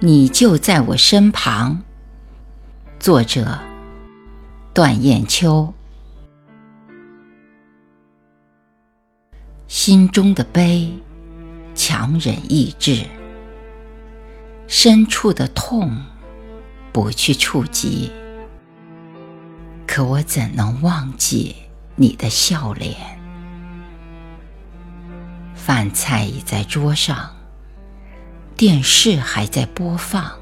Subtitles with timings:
[0.00, 1.82] 你就在我身旁。
[2.98, 3.58] 作者：
[4.74, 5.72] 段燕秋。
[9.66, 10.92] 心中的悲，
[11.74, 13.06] 强忍抑制；
[14.68, 15.90] 深处的痛，
[16.92, 18.12] 不去触及。
[19.86, 21.56] 可我怎能忘记
[21.94, 22.94] 你的笑脸？
[25.54, 27.30] 饭菜已在桌上。
[28.56, 30.32] 电视还在播放，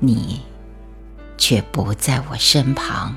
[0.00, 0.40] 你
[1.36, 3.14] 却不在我身旁。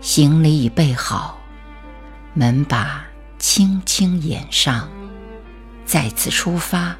[0.00, 1.38] 行李已备好，
[2.32, 3.04] 门把
[3.38, 4.88] 轻轻掩上，
[5.84, 6.96] 再次出发，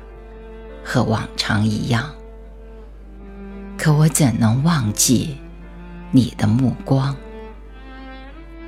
[0.84, 2.14] 和往常一样。
[3.78, 5.38] 可我怎能忘记
[6.10, 7.16] 你的目光？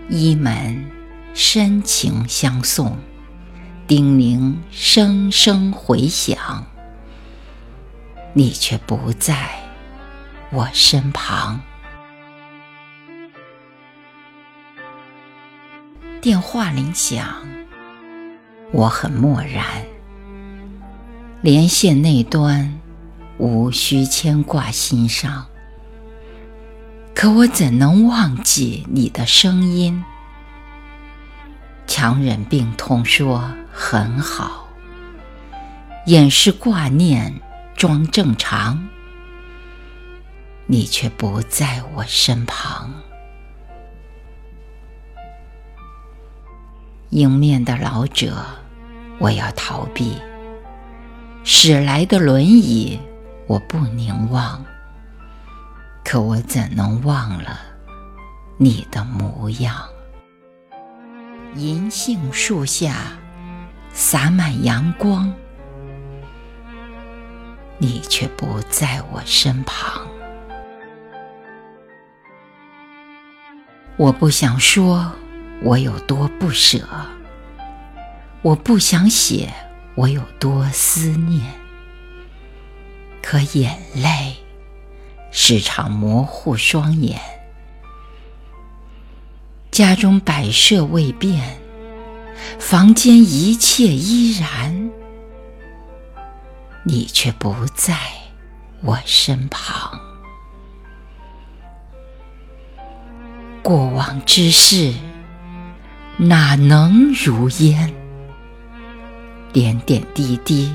[0.08, 0.90] 衣门
[1.34, 2.96] 深情相送。
[3.90, 6.64] 叮咛声声回响，
[8.32, 9.50] 你却不在
[10.52, 11.60] 我身旁。
[16.20, 17.26] 电话铃响，
[18.70, 19.64] 我很漠然。
[21.42, 22.78] 连线那端
[23.38, 25.48] 无需牵挂心上，
[27.12, 30.04] 可我怎能忘记你的声音？
[31.88, 33.50] 强忍病痛说
[33.82, 34.68] 很好，
[36.04, 37.40] 掩饰挂念
[37.74, 38.86] 装正常，
[40.66, 42.92] 你却不在我身旁。
[47.08, 48.44] 迎面的老者，
[49.18, 50.20] 我要逃避；
[51.42, 53.00] 驶来的轮椅，
[53.46, 54.62] 我不凝望。
[56.04, 57.58] 可我怎能忘了
[58.58, 59.88] 你的模样？
[61.56, 63.18] 银杏树下
[64.00, 65.30] 洒满阳光，
[67.76, 70.08] 你却不在我身旁。
[73.98, 75.12] 我不想说
[75.62, 76.88] 我有多不舍，
[78.40, 79.52] 我不想写
[79.94, 81.52] 我有多思念，
[83.20, 84.34] 可眼泪
[85.30, 87.20] 时常模糊双眼。
[89.70, 91.59] 家中摆设未变，
[92.58, 94.90] 房间一切依然，
[96.84, 97.96] 你却不在
[98.82, 99.98] 我身旁。
[103.62, 104.92] 过往之事
[106.16, 107.92] 哪能如烟？
[109.52, 110.72] 点点滴滴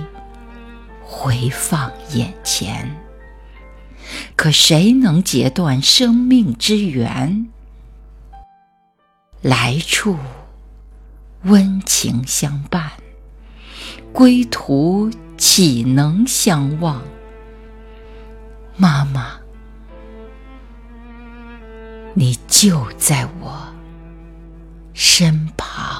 [1.03, 2.95] 回放眼前，
[4.35, 7.47] 可谁能截断生命之缘？
[9.41, 10.17] 来处
[11.45, 12.91] 温情相伴，
[14.11, 16.99] 归途岂能相忘？
[18.75, 19.39] 妈妈，
[22.15, 23.63] 你就在我
[24.95, 25.94] 身旁。